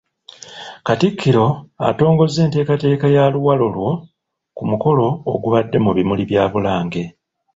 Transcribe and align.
Katikkiro 0.87 1.43
atongozza 1.89 2.39
enteekateeka 2.45 3.05
ya 3.15 3.23
‘Luwalo 3.33 3.67
lwo’ 3.75 3.91
ku 4.55 4.63
mukolo 4.71 5.05
ogubadde 5.33 5.77
mu 5.85 5.91
bimuli 5.97 6.23
bya 6.29 6.43
Bulange. 6.51 7.03